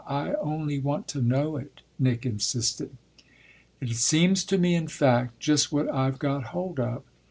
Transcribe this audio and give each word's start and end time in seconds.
I 0.09 0.33
only 0.41 0.79
want 0.79 1.07
to 1.09 1.21
know 1.21 1.57
it," 1.57 1.81
Nick 1.99 2.25
insisted. 2.25 2.97
"It 3.79 3.97
seems 3.97 4.43
to 4.45 4.57
me 4.57 4.73
in 4.73 4.87
fact 4.87 5.39
just 5.39 5.71
what 5.71 5.93
I've 5.93 6.17
got 6.17 6.45
hold 6.45 6.79
of. 6.79 7.03